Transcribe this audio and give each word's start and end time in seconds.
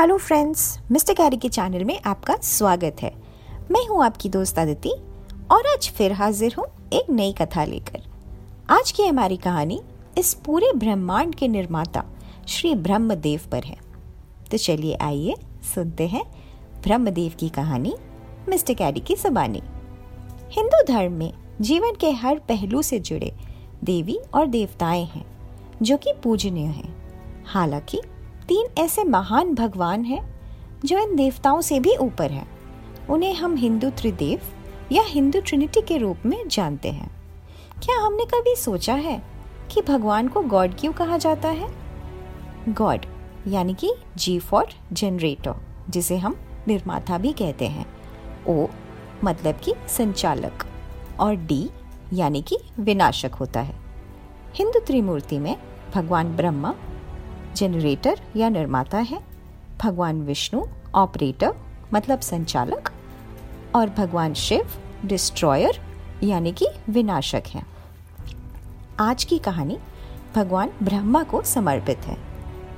Hello 0.00 0.16
friends, 0.18 0.78
mister 0.90 1.14
carry 1.14 1.36
के 1.36 1.48
channel 1.48 1.84
में 1.84 2.00
आपका 2.06 2.36
स्वागत 2.36 2.96
है। 3.02 3.14
मैं 3.70 3.86
हूँ 3.86 4.04
आपकी 4.04 4.28
दोस्त 4.28 4.58
अदिति 4.58 4.90
और 5.50 5.66
आज 5.66 5.90
फिर 5.90 6.12
हाजिर 6.12 6.54
हूँ 6.58 6.64
एक 6.92 7.10
नई 7.10 7.32
कथा 7.32 7.64
लेकर। 7.64 8.02
आज 8.70 8.90
की 8.90 9.02
हमारी 9.02 9.36
कहानी 9.36 9.80
इस 10.18 10.34
पूरे 10.34 10.72
ब्रह्मांड 10.76 11.34
के 11.34 11.48
निर्माता 11.48 12.04
श्री 12.48 12.74
ब्रह्मदेव 12.74 13.40
पर 13.52 13.64
है। 13.64 13.76
तो 14.50 14.56
चलिए 14.56 14.94
आइए, 14.94 15.34
सुनते 15.74 16.06
हैं 16.06 16.24
ब्रह्मदेव 16.82 17.32
की 17.38 17.48
कहानी, 17.48 17.94
मिस्टर 18.48 18.74
कैरी 18.74 19.00
की 19.00 19.14
जबानी। 19.14 19.62
हिंदू 20.50 20.82
धर्म 20.88 21.12
में 21.12 21.32
जीवन 21.60 21.92
के 22.00 22.10
हर 22.10 22.38
पहलू 22.38 22.82
से 22.82 23.00
जुड़े 23.00 23.32
देवी 23.84 24.18
और 24.34 24.46
देवताएँ 24.46 25.04
हैं, 25.04 25.26
जो 25.82 25.96
कि 25.96 26.12
पूजनीय 26.24 26.66
हैं। 26.66 26.94
हालाँकि 27.46 28.00
तीन 28.48 28.66
ऐसे 28.78 29.04
महान 29.04 29.54
भगवान 29.54 30.04
हैं 30.04 30.40
जो 30.84 30.98
इन 30.98 31.16
देवताओं 31.16 31.60
से 31.60 31.80
भी 31.80 31.96
ऊपर 31.96 32.30
हैं। 32.30 32.48
उन्हें 33.06 33.34
हम 33.34 33.54
हिंदू 33.54 33.90
त्रिदेव 33.90 34.40
या 34.92 35.02
हिंदू 35.02 35.40
ट्रिनिटी 35.40 35.80
के 35.80 35.96
रूप 35.96 36.16
में 36.26 36.48
जानते 36.48 36.90
हैं। 36.90 37.10
क्या 37.84 37.98
हमने 37.98 38.24
कभी 38.24 38.56
सोचा 38.56 38.94
है 38.94 39.22
कि 39.70 39.82
भगवान 39.82 40.28
को 40.28 40.42
गॉड 40.42 40.74
क्यों 40.78 40.92
कहा 40.92 41.18
जाता 41.18 41.48
है? 41.48 41.70
गॉड, 42.68 43.06
यानी 43.48 43.74
कि 43.74 43.94
जी 44.16 44.38
फॉर 44.38 44.66
जनरेटर, 44.92 45.54
जिसे 45.90 46.16
हम 46.16 46.36
निर्माता 46.68 47.18
भी 47.18 47.32
कहते 47.32 47.66
हैं। 47.66 47.86
ओ 48.48 48.66
मतलब 49.24 49.54
कि 49.54 49.74
संचालक, 49.88 50.66
और 51.20 51.34
डी, 51.34 51.70
यानी 52.12 52.42
कि 52.42 52.58
विनाशक 52.78 53.34
होता 53.34 53.60
है। 53.60 53.76
हिंदू 54.54 54.80
त्रिमूर्ति 54.86 55.38
में 55.38 55.56
भगवान 55.94 56.36
ब्रह्मा 56.36 56.74
जनरेटर 57.56 58.20
या 58.36 58.48
निर्माता 58.48 58.98
है। 58.98 59.20
भगवान 59.82 60.20
विष्णु 60.22 60.64
ऑपरेटर 60.94 61.54
मतलब 61.94 62.20
संचालक, 62.20 62.90
और 63.74 63.90
भगवान 63.90 64.34
शिव 64.34 64.70
डिस्ट्रॉयर 65.04 65.80
यानी 66.22 66.52
कि 66.52 66.66
विनाशक 66.88 67.42
हैं। 67.48 67.66
आज 69.00 69.24
की 69.24 69.38
कहानी 69.38 69.78
भगवान 70.34 70.70
ब्रह्मा 70.82 71.22
को 71.22 71.42
समर्पित 71.42 71.98
है। 71.98 72.16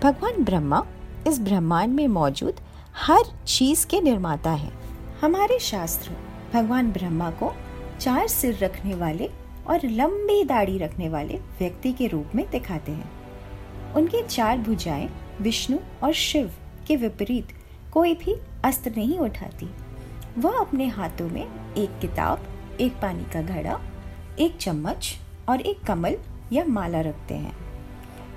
भगवान 0.02 0.44
ब्रह्मा 0.44 0.84
इस 1.26 1.40
ब्रह्मांड 1.40 1.94
में 1.94 2.06
मौजूद 2.08 2.60
हर 2.96 3.22
चीज़ 3.46 3.86
के 3.86 4.00
निर्माता 4.00 4.50
है। 4.50 4.72
हमारे 5.22 5.58
शास्त्र 5.58 6.10
भगवान 6.54 6.92
ब्रह्मा 6.92 7.30
को 7.30 7.54
चार 8.00 8.26
सिर 8.28 8.58
रखने 8.62 8.94
वाले 8.94 9.30
और 9.68 9.80
लंबी 9.84 10.44
दाढ़ी 10.44 10.78
रखने 10.78 11.08
वाले 11.08 11.38
व्यक्ति 11.58 11.92
के 11.92 12.06
रूप 12.06 12.34
में 12.34 12.50
दिखाते 12.50 12.92
हैं। 12.92 13.17
उनकी 13.96 14.22
चार 14.22 14.58
भुजाएँ, 14.58 15.08
विष्णु 15.40 15.78
और 16.02 16.12
शिव 16.12 16.50
के 16.86 16.96
विपरीत 16.96 17.48
कोई 17.92 18.14
भी 18.14 18.36
अस्त्र 18.64 18.92
नहीं 18.96 19.18
उठाती। 19.18 19.70
वह 20.38 20.58
अपने 20.60 20.86
हाथों 20.86 21.28
में 21.28 21.74
एक 21.74 21.98
किताब, 22.00 22.46
एक 22.80 22.92
पानी 22.92 23.24
का 23.24 23.42
घड़ा, 23.42 23.80
एक 24.38 24.56
चम्मच 24.56 25.16
और 25.48 25.60
एक 25.60 25.82
कमल 25.82 26.16
या 26.52 26.64
माला 26.64 27.00
रखते 27.00 27.34
हैं। 27.34 27.56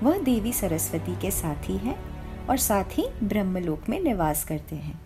वह 0.02 0.18
देवी 0.18 0.52
सरस्वती 0.52 1.16
के 1.16 1.30
साथी 1.30 1.76
हैं 1.76 1.96
और 2.46 2.56
साथ 2.56 2.84
ही 2.84 3.06
ब्रह्मलोक 3.22 3.88
में 3.88 4.00
निवास 4.00 4.44
करते 4.44 4.76
हैं। 4.76 5.00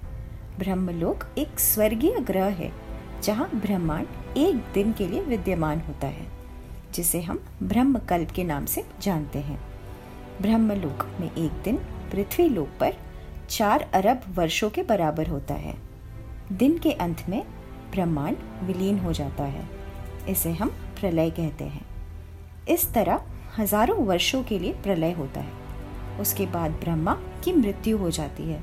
ब्रह्मलोक 0.58 1.24
एक 1.38 1.60
स्वर्गीय 1.60 2.20
ग्रह 2.20 2.44
है, 2.44 2.72
जहाँ 3.22 3.50
ब्रह्मांड 3.54 4.06
एक 4.36 4.54
दिन 4.74 4.92
के 4.92 5.08
लिए 5.08 5.20
विद्यमान 5.20 5.80
होता 5.80 6.06
है, 6.06 6.26
जिसे 6.94 7.22
हम 7.22 7.44
ब्रह्मकल्प 7.62 8.30
के 8.30 8.44
नाम 8.44 8.64
से 8.64 8.84
जानते 9.02 9.38
हैं। 9.38 9.60
ब्रह्मलोक 10.42 11.06
में 11.20 11.26
एक 11.28 11.62
दिन 11.64 11.76
पृथ्वी 12.12 12.48
लोक 12.48 12.68
पर 12.80 12.94
चार 13.50 13.88
अरब 13.94 14.22
वर्षों 14.34 14.70
के 14.70 14.82
बराबर 14.82 15.26
होता 15.26 15.54
है। 15.54 15.74
दिन 16.52 16.76
के 16.78 16.92
अंत 16.92 17.22
में 17.28 17.42
ब्रह्मांड 17.92 18.36
विलीन 18.62 18.98
हो 18.98 19.12
जाता 19.12 19.44
है, 19.44 19.64
इसे 20.28 20.52
हम 20.52 20.68
प्रलय 21.00 21.30
कहते 21.30 21.64
हैं। 21.64 21.84
इस 22.68 22.92
तरह 22.94 23.20
हज़ारों 23.58 24.04
वर्षों 24.06 24.42
के 24.42 24.58
लिए 24.58 24.72
प्रलय 24.82 25.12
होता 25.12 25.40
है। 25.40 26.20
उसके 26.20 26.46
बाद 26.46 26.70
ब्रह्मा 26.80 27.14
की 27.44 27.52
मृत्यु 27.52 27.98
हो 27.98 28.10
जाती 28.10 28.42
है 28.42 28.60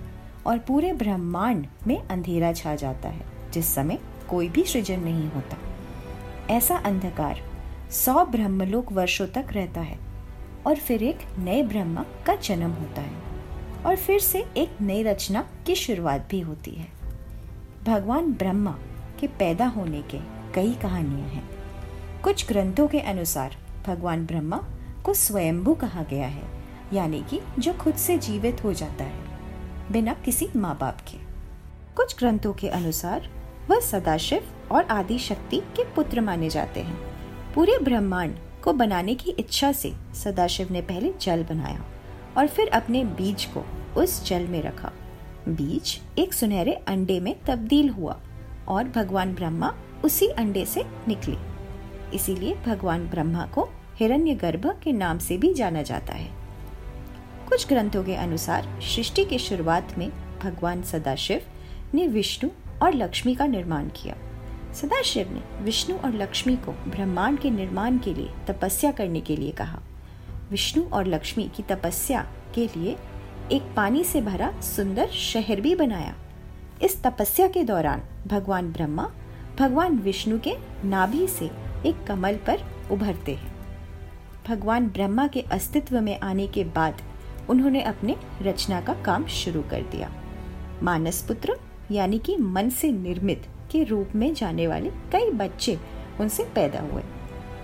और 0.48 0.58
पूरे 0.60 0.94
ब्रह्मांड 0.94 1.66
में 1.88 1.98
अंधेरा 2.00 2.54
छा 2.54 2.76
जाता 2.76 3.10
है, 3.10 3.26
जिस 3.54 3.74
समय 3.76 4.00
कोई 4.30 4.50
भी 4.50 4.64
सृजन 4.64 5.00
नहीं 5.00 5.30
होता। 5.32 5.58
ऐसा 6.50 6.78
अंधकार 6.78 7.42
सौ 7.94 8.26
ब्रह्मलोक 8.26 8.92
वर्षों 8.92 9.28
तक 9.28 9.54
रहता 9.54 9.82
है। 9.82 9.98
और 10.68 10.76
फिर 10.76 11.04
एक 11.04 11.20
नए 11.40 11.64
ब्रह्मा 11.64 12.06
का 12.26 12.36
जन्म 12.36 12.72
होता 12.72 13.02
है। 13.02 13.24
और 13.86 13.96
फिर 13.96 14.20
से 14.20 14.46
एक 14.58 14.82
नई 14.82 15.04
रचना 15.04 15.48
की 15.68 15.76
शुरुआत 15.76 16.28
भी 16.30 16.40
होती 16.40 16.72
है। 16.72 16.88
भगवान 17.84 18.34
ब्रह्मा 18.34 18.78
के 19.20 19.28
पैदा 19.28 19.66
होने 19.68 20.02
के 20.02 20.20
कई 20.54 20.74
कहानियाँ 20.74 21.30
हैं। 21.30 21.50
कुछ 22.24 22.48
ग्रंथों 22.48 22.88
के 22.88 23.00
अनुसार 23.00 23.56
भगवान 23.88 24.26
ब्रह्मा 24.26 24.64
को 25.06 25.14
स्वयंभू 25.14 25.74
कहा 25.74 26.04
गया 26.04 26.28
है, 26.28 26.44
यानी 26.94 27.24
कि 27.30 27.40
जो 27.60 27.74
खुद 27.74 27.96
से 27.96 28.18
जीवित 28.18 28.64
हो 28.64 28.74
जाता 28.74 29.04
है, 29.04 29.24
बिना 29.92 30.14
किसी 30.14 30.50
माँ 30.56 30.78
बाप 30.82 30.98
के। 31.02 31.18
कुछ 31.96 32.18
ग्रंथों 32.18 32.54
के 32.54 32.70
अनुसार 32.70 33.30
वह 33.70 33.80
सदाशिव 33.80 34.44
और 34.72 34.84
आदि 34.84 35.20
शक्ति 35.20 35.58
के 35.58 35.84
पुत्र 35.84 36.22
माने 36.22 36.50
जाते 36.50 36.80
हैं। 36.80 36.98
पूरे 37.54 37.78
ब्रह्मांड 37.84 38.36
को 38.64 38.74
बनाने 38.74 39.16
की 39.16 39.32
इच्छा 39.32 39.72
से 39.72 39.94
सदाशिव 40.14 40.72
ने 40.72 40.82
पहले 40.82 41.14
जल 41.22 41.44
बनाया 41.44 41.86
और 42.38 42.48
फिर 42.48 42.70
अपने 42.70 43.04
बीज 43.04 43.46
को 43.46 43.66
उस 44.02 44.26
जल 44.26 44.48
में 44.48 44.62
रखा। 44.62 44.92
बीज 45.48 46.02
एक 46.20 46.34
सुनहरे 46.34 46.74
अंडे 46.74 47.20
में 47.20 47.36
तब्दील 47.48 47.90
हुआ 47.90 48.20
और 48.68 48.84
भगवान 48.90 49.34
ब्रह्मा 49.34 49.74
उसी 50.06 50.28
अंडे 50.28 50.66
से 50.66 50.84
निकले। 51.08 51.38
इसीलिए 52.16 52.56
भगवान 52.56 53.08
ब्रह्मा 53.10 53.46
को 53.46 53.70
हिरण्यगर्भ 53.96 54.80
के 54.84 54.92
नाम 54.92 55.20
से 55.20 55.38
भी 55.38 55.54
जाना 55.54 55.82
जाता 55.82 56.14
है। 56.14 56.30
कुछ 57.50 57.68
ग्रंथों 57.68 58.04
के 58.04 58.16
अनुसार 58.16 58.80
सृष्टि 58.82 59.26
की 59.26 59.40
शुरुआत 59.40 59.98
में 59.98 60.10
भगवान 60.44 60.84
सदाशिव 60.84 61.42
ने 61.94 62.08
विष्णु 62.08 62.50
और 62.82 62.94
लक्ष्मी 62.94 63.36
का 63.36 63.46
निर्माण 63.46 63.88
किया। 63.88 64.16
सदाशिव 64.74 65.34
ने 65.34 65.64
विष्णु 65.64 65.98
और 65.98 66.14
लक्ष्मी 66.14 66.56
को 66.56 66.72
ब्रह्मांड 66.72 67.40
के 67.40 67.50
निर्माण 67.50 67.98
के 67.98 68.14
लिए 68.14 68.30
तपस्या 68.48 68.92
करने 68.92 69.22
के 69.22 69.36
लिए 69.36 69.52
कहा। 69.52 69.80
विष्णु 70.52 70.84
और 70.94 71.08
लक्ष्मी 71.08 71.52
की 71.56 71.64
तपस्या 71.64 72.28
के 72.56 72.68
लिए 72.68 72.98
एक 73.52 73.62
पानी 73.76 74.04
से 74.04 74.22
भरा 74.22 74.62
सुंदर 74.62 75.08
शहर 75.08 75.62
भी 75.62 75.76
बनाया। 75.76 76.16
इस 76.82 77.04
तपस्या 77.04 77.48
के 77.48 77.64
दौरान 77.64 78.02
भगवान 78.28 78.72
ब्रह्मा, 78.72 79.12
भगवान 79.60 79.98
विष्णु 79.98 80.40
के 80.40 80.56
नाभि 80.86 81.28
से 81.28 81.46
एक 81.86 82.04
कमल 82.08 82.34
पर 82.36 82.64
उभरते 82.92 83.36
हैं। 83.36 83.54
भगवान 84.48 84.88
ब्रह्मा 84.88 85.28
के 85.28 85.42
अस्तित्व 85.42 86.02
में 86.02 86.20
आने 86.20 86.48
के 86.48 86.64
बाद 86.64 87.02
उन्होंने 87.50 87.82
अपने 87.82 88.16
रचना 88.42 88.82
का 88.82 88.94
काम 88.94 89.26
शुरू 89.26 89.62
कर 89.62 89.82
दिया। 89.82 90.12
मानस 90.84 91.22
पुत्र, 91.22 91.56
यानी 91.92 92.20
कि 92.20 92.38
मन 92.38 92.70
से 92.70 92.92
निर्मित 92.92 93.48
के 93.74 93.84
रूप 93.84 94.16
में 94.16 94.34
जाने 94.34 94.68
वाले 94.68 94.90
कई 95.12 95.30
बच्चे 95.32 95.80
उनसे 96.20 96.44
पैदा 96.56 96.80
हुए। 96.80 97.04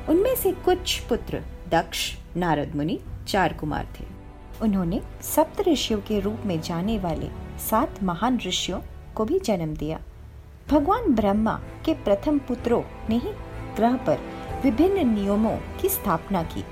उनमें 0.10 0.36
से 0.36 0.52
कुछ 0.52 1.00
पुत्र 1.00 1.44
दक्ष, 1.70 2.16
नारद 2.38 2.76
मुनि, 2.76 3.00
चार 3.28 3.54
कुमार 3.54 3.88
थे। 4.00 4.06
उन्होंने 4.62 5.02
सप्त 5.22 5.68
ऋषियों 5.68 6.00
के 6.00 6.20
रूप 6.20 6.46
में 6.46 6.62
जाने 6.62 6.98
वाले 7.00 7.30
सात 7.60 8.04
महान 8.04 8.40
ऋषियों 8.46 8.80
को 9.16 9.26
भी 9.26 9.40
जन्म 9.40 9.76
दिया। 9.76 10.00
भगवान 10.70 11.14
ब्रह्मा 11.16 11.60
के 11.86 11.94
प्रथम 11.94 12.40
पुत्रों 12.40 12.82
ने 13.10 13.18
ही 13.18 13.32
ग्रह 13.76 13.96
पर 13.98 14.20
विभिन्न 14.64 15.08
नियमों 15.10 15.58
की 15.82 15.90
स्थापना 15.90 16.44
की 16.44 16.64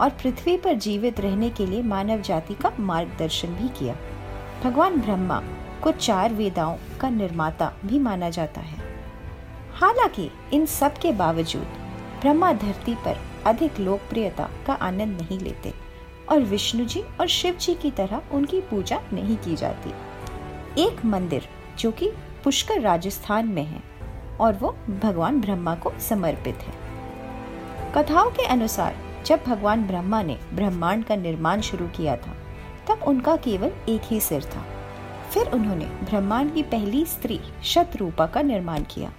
और 0.00 0.10
पृथ्वी 0.10 0.56
पर 0.56 0.74
जीवित 0.74 1.20
रहने 1.20 1.50
के 1.50 1.66
लिए 1.66 1.82
मानव 1.82 2.20
जाति 2.20 2.54
का 2.54 2.72
मार्गदर्शन 2.80 3.48
भी 3.48 3.68
किया। 3.68 3.96
भगवान 4.64 5.00
ब्रह्मा 5.00 5.42
को 5.82 5.92
चार 5.92 6.34
वेदाओं 6.34 6.76
का 7.00 7.08
निर्माता 7.10 7.72
भी 7.84 7.98
माना 7.98 8.30
जाता 8.30 8.60
है। 8.60 8.85
हालाँकि, 9.76 10.30
इन 10.52 10.66
सब 10.66 10.98
के 10.98 11.12
बावजूद, 11.12 11.66
ब्रह्मा 12.20 12.52
धरती 12.52 12.94
पर 12.94 13.20
अधिक 13.46 13.80
लोकप्रियता 13.80 14.50
का 14.66 14.72
आनंद 14.72 15.20
नहीं 15.20 15.38
लेते 15.38 15.74
और 16.28 16.40
विष्णु 16.40 16.84
जी 16.84 17.00
और 17.20 17.26
शिव 17.26 17.54
जी 17.54 17.74
की 17.74 17.90
तरह 17.90 18.22
उनकी 18.32 18.60
पूजा 18.60 19.00
नहीं 19.12 19.36
की 19.36 19.56
जाती। 19.56 19.90
एक 20.82 21.04
मंदिर 21.04 21.48
जो 21.78 21.90
कि 21.90 22.12
पुष्कर 22.44 22.80
राजस्थान 22.80 23.46
में 23.46 23.62
है 23.62 23.82
और 24.40 24.54
वो 24.54 24.76
भगवान 25.02 25.40
ब्रह्मा 25.40 25.74
को 25.74 25.92
समर्पित 26.00 26.56
है। 26.56 26.74
कथाओं 27.94 28.30
के 28.30 28.46
अनुसार, 28.46 28.96
जब 29.26 29.40
भगवान 29.46 29.86
ब्रह्मा 29.86 30.22
ने 30.22 30.38
ब्रह्मांड 30.52 31.04
का 31.04 31.16
निर्माण 31.16 31.60
शुरू 31.60 31.86
किया 31.86 32.16
था, 32.16 32.36
तब 32.88 33.02
उनका 33.06 33.36
केवल 33.36 33.72
एक 33.88 34.00
ही 34.04 34.20
सिर 34.20 34.44
था। 34.44 34.64
फिर 35.30 35.46
उन्होंने 35.46 35.84
ब्रह्मांड 35.84 36.54
की 36.54 36.62
पहली 36.62 37.04
स्त्री 37.04 37.40
शतरूपा 37.64 38.26
का 38.26 38.42
निर्माण 38.42 38.82
किया। 38.82 39.12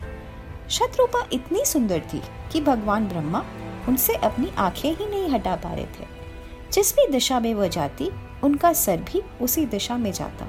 शत्रुपा 0.69 1.23
इतनी 1.33 1.65
सुंदर 1.65 1.99
थी 2.13 2.21
कि 2.51 2.61
भगवान 2.61 3.07
ब्रह्मा 3.07 3.43
उनसे 3.87 4.13
अपनी 4.13 4.51
आँखें 4.57 4.95
ही 4.95 5.05
नहीं 5.05 5.29
हटा 5.29 5.55
पा 5.55 5.73
रहे 5.73 5.85
थे। 5.85 6.05
जिस 6.73 6.93
भी 6.95 7.07
दिशा 7.07 7.39
में 7.39 7.53
वह 7.53 7.67
जाती, 7.67 8.09
उनका 8.43 8.73
सर 8.73 8.97
भी 8.97 9.21
उसी 9.41 9.65
दिशा 9.65 9.97
में 9.97 10.11
जाता 10.11 10.47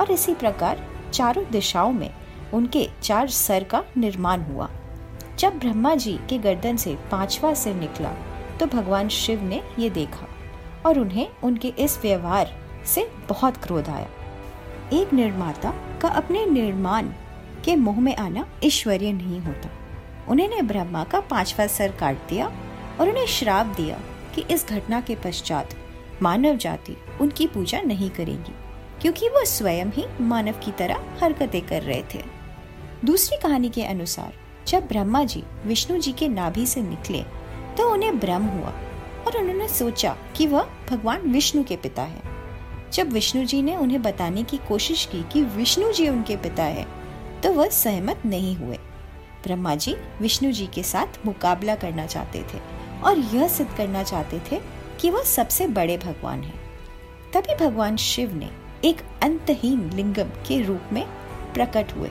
और 0.00 0.10
इसी 0.10 0.34
प्रकार 0.34 0.86
चारों 1.12 1.44
दिशाओं 1.50 1.92
में 1.92 2.10
उनके 2.54 2.88
चार 3.02 3.28
सर 3.28 3.64
का 3.64 3.84
निर्माण 3.96 4.42
हुआ। 4.42 4.70
जब 5.38 5.58
ब्रह्मा 5.58 5.94
जी 5.94 6.18
के 6.30 6.38
गर्दन 6.38 6.76
से 6.76 6.96
पांचवा 7.10 7.54
सिर 7.54 7.74
निकला 7.74 8.12
तो 8.60 8.66
भगवान 8.66 9.08
शिव 9.08 9.42
ने 9.42 9.62
ये 9.78 9.90
देखा 9.90 10.26
और 10.86 10.98
उन्हें 10.98 11.28
उनके 11.44 11.68
इस 11.68 11.98
व्यवहार 12.02 12.56
से 12.86 13.10
बहुत 13.28 13.56
क्रोध 13.56 13.88
आया। 13.88 14.08
एक 14.92 15.12
निर्माता 15.12 15.74
का 16.02 16.08
अपने 16.08 16.46
निर्माण 16.46 17.08
के 17.68 17.74
मुँह 17.76 17.98
में 18.00 18.14
आना 18.16 18.46
ईश्वरीय 18.64 19.12
नहीं 19.12 19.40
होता। 19.40 19.70
उन्होंने 20.28 20.60
ब्रह्मा 20.62 21.02
का 21.04 21.18
पांचवा 21.20 21.66
सर 21.66 21.92
काट 21.92 22.16
दिया 22.28 22.46
और 23.00 23.08
उन्हें 23.08 23.26
श्राप 23.26 23.74
दिया 23.76 23.98
कि 24.34 24.44
इस 24.50 24.66
घटना 24.68 25.00
के 25.00 25.14
पश्चात 25.14 25.74
मानव 26.22 26.56
जाति 26.56 26.96
उनकी 27.20 27.46
पूजा 27.46 27.80
नहीं 27.80 28.08
करेगी, 28.10 28.54
क्योंकि 29.00 29.28
वो 29.28 29.44
स्वयं 29.44 29.90
ही 29.92 30.04
मानव 30.20 30.60
की 30.64 30.72
तरह 30.72 31.04
हरकतें 31.22 31.60
कर 31.62 31.82
रहे 31.82 32.02
थे। 32.14 32.22
दूसरी 33.04 33.38
कहानी 33.42 33.68
के 33.68 33.84
अनुसार, 33.84 34.32
जब 34.68 34.86
ब्रह्मा 34.88 35.24
जी 35.24 35.44
विष्णु 35.66 35.98
जी 35.98 36.12
के 36.12 36.28
नाभि 36.28 36.66
से 36.66 36.82
निकले 36.82 37.22
तो 37.76 37.92
उन्हें 37.92 38.18
भ्रम 38.18 38.44
हुआ 38.46 38.72
और 39.26 39.36
उन्होंने 39.38 39.68
सोचा 39.68 40.16
कि 40.36 40.46
वह 40.46 40.68
भगवान 40.90 41.30
विष्णु 41.32 41.64
के 41.64 41.76
पिता 41.76 42.02
है। 42.04 42.22
जब 42.92 43.12
विष्णु 43.12 43.44
जी 43.44 43.62
ने 43.62 43.76
उन्हें 43.76 44.02
बताने 44.02 44.42
की 44.42 44.56
कोशिश 44.68 45.04
की 45.04 45.22
कि 45.32 45.42
विष्णु 45.56 45.92
जी 45.92 46.08
उनके 46.08 46.36
पिता 46.36 46.64
है 46.64 46.86
तो 47.42 47.52
वह 47.52 47.68
सहमत 47.68 48.22
नहीं 48.26 48.56
हुए। 48.56 48.76
ब्रह्मा 49.44 49.74
जी 49.74 49.96
विष्णु 50.20 50.52
जी 50.52 50.66
के 50.66 50.82
साथ 50.82 51.26
मुकाबला 51.26 51.74
करना 51.74 52.06
चाहते 52.06 52.42
थे 52.42 52.60
और 53.04 53.18
यह 53.18 53.48
सिद्ध 53.48 53.76
करना 53.76 54.02
चाहते 54.02 54.40
थे 54.52 54.60
कि 55.00 55.10
वह 55.10 55.22
सबसे 55.22 55.66
बड़े 55.66 55.98
भगवान 55.98 56.42
हैं। 56.42 56.60
तभी 57.34 57.54
भगवान 57.54 57.96
शिव 57.96 58.34
ने 58.34 58.50
एक 58.84 58.96
अंतहीन 59.22 59.90
लिंगम 59.94 60.28
के 60.46 60.62
रूप 60.62 60.82
में 60.92 61.06
प्रकट 61.54 61.92
हुए। 61.92 62.10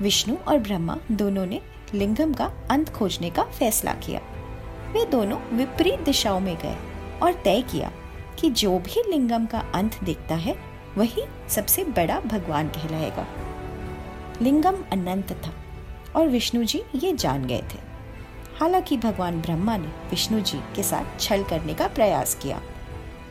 विष्णु 0.00 0.36
और 0.48 0.58
ब्रह्मा 0.58 0.98
दोनों 1.12 1.46
ने 1.46 1.60
लिंगम 1.94 2.32
का 2.32 2.52
अंत 2.70 2.88
खोजने 2.88 3.30
का 3.30 3.42
फैसला 3.42 3.92
किया। 3.92 4.20
वे 4.92 5.04
दोनों 5.04 5.38
विपरीत 5.56 6.00
दिशाओं 6.00 6.40
में 6.40 6.56
गए 6.56 6.76
और 7.22 7.32
तय 7.32 7.62
किया 7.62 7.92
कि 8.38 8.50
जो 8.50 8.78
भी 8.78 9.10
लिंगम 9.10 9.46
का 9.46 9.58
अंत 9.74 10.04
देखता 10.04 10.34
है, 10.34 10.56
वही 10.96 11.22
सबसे 11.48 11.84
बड़ा 11.84 12.20
भगवान 12.20 12.68
कहलाएगा। 12.68 13.26
लिंगम 14.42 14.76
अनंत 14.92 15.32
था 15.32 15.52
और 16.16 16.28
विष्णु 16.28 16.64
जी 16.64 16.82
ये 16.94 17.12
जान 17.12 17.46
गए 17.46 17.62
थे। 17.74 17.78
हालाँकि 18.60 18.96
भगवान 18.96 19.40
ब्रह्मा 19.40 19.76
ने 19.76 19.86
विष्णु 19.86 20.40
जी 20.40 20.58
के 20.76 20.82
साथ 20.82 21.20
छल 21.20 21.44
करने 21.44 21.74
का 21.74 21.88
प्रयास 21.88 22.34
किया 22.34 22.60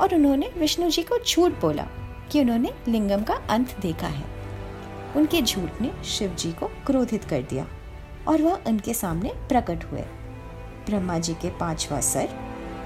और 0.01 0.15
उन्होंने 0.15 0.51
विष्णु 0.57 0.89
जी 0.89 1.03
को 1.03 1.17
झूठ 1.19 1.51
बोला 1.51 1.83
कि 2.31 2.41
उन्होंने 2.41 2.73
लिंगम 2.87 3.23
का 3.23 3.33
अंत 3.49 3.79
देखा 3.79 4.07
है। 4.07 4.23
उनके 5.15 5.41
झूठ 5.41 5.81
ने 5.81 6.03
शिव 6.03 6.35
जी 6.35 6.51
को 6.51 6.67
क्रोधित 6.67 7.23
कर 7.23 7.41
दिया 7.41 7.67
और 8.27 8.41
वह 8.41 8.59
उनके 8.67 8.93
सामने 8.93 9.29
प्रकट 9.29 9.83
हुए। 9.83 10.01
ब्रह्मा 10.85 11.17
जी 11.19 11.33
के 11.33 11.49
पांचवा 11.49 11.99
सर, 12.01 12.29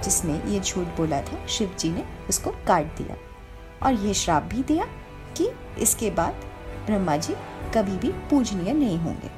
जिसने 0.04 0.54
ये 0.54 0.60
झूठ 0.60 0.88
बोला 0.88 1.22
था 1.22 1.48
शिव 1.48 1.76
जी 1.80 1.90
ने 1.90 2.04
उसको 2.30 2.52
काट 2.52 2.86
दिया 2.86 3.16
और 3.84 3.94
ये 3.94 4.14
श्राप 4.14 4.44
भी 4.44 4.64
दिया 4.64 4.86
कि 5.38 5.50
इसके 5.80 6.12
बाद 6.12 6.51
ब्रह्मा 6.86 7.18
जी 7.18 7.34
कभी 7.76 7.98
भी 7.98 8.12
पूजनीय 8.30 8.74
नहीं 8.74 8.98
होंगे। 8.98 9.30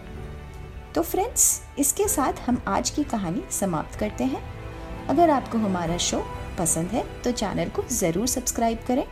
तो 0.95 1.01
फ्रेंड्स 1.01 1.61
इसके 1.79 2.07
साथ 2.07 2.39
हम 2.47 2.61
आज 2.67 2.89
की 2.89 3.03
कहानी 3.03 3.43
समाप्त 3.51 3.99
करते 3.99 4.23
हैं। 4.23 4.43
अगर 5.09 5.29
आपको 5.29 5.57
हमारा 5.57 5.97
शो 5.99 6.23
पसंद 6.59 6.87
है 6.87 7.03
तो 7.23 7.31
चैनल 7.33 7.69
को 7.69 7.83
ज़रूर 7.91 8.27
सब्सक्राइब 8.27 8.79
करें 8.87 9.05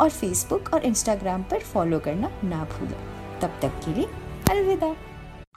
और 0.00 0.10
फेसबुक 0.10 0.72
और 0.74 0.84
इंस्टाग्राम 0.84 1.42
पर 1.42 1.60
फॉलो 1.64 1.98
करना 1.98 2.30
ना 2.44 2.64
भूलें। 2.72 2.98
तब 3.40 3.58
तक 3.62 3.80
के 3.84 3.94
लिए 3.94 4.06
अलविदा। 4.50 4.94